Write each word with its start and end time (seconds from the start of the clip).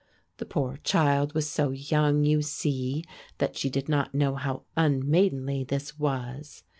The 0.37 0.47
poor 0.47 0.77
child 0.77 1.35
was 1.35 1.47
so 1.47 1.69
young, 1.69 2.23
you 2.23 2.41
see, 2.41 3.03
that 3.37 3.55
she 3.55 3.69
did 3.69 3.87
not 3.87 4.15
know 4.15 4.33
how 4.33 4.63
unmaidenly 4.75 5.63
this 5.63 5.99
was. 5.99 6.63